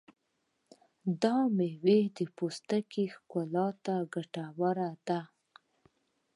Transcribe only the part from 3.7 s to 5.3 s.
ته ګټوره ده.